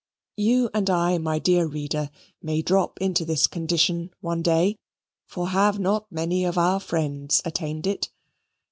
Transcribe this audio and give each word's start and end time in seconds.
You 0.37 0.71
and 0.73 0.89
I, 0.89 1.19
my 1.19 1.37
dear 1.37 1.67
reader, 1.67 2.09
may 2.41 2.63
drop 2.63 2.99
into 2.99 3.23
this 3.23 3.45
condition 3.45 4.09
one 4.19 4.41
day: 4.41 4.79
for 5.27 5.49
have 5.49 5.77
not 5.77 6.11
many 6.11 6.43
of 6.43 6.57
our 6.57 6.79
friends 6.79 7.39
attained 7.45 7.85
it? 7.85 8.09